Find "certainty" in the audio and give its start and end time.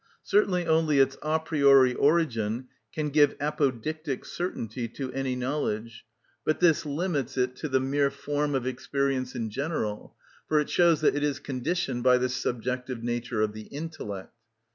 4.25-4.87